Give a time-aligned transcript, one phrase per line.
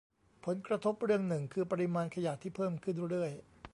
[0.45, 3.31] ผลกระทบเรื่องหนึ่งคือปริมาณขยะที่เพิ่มขึ้นเรื่อย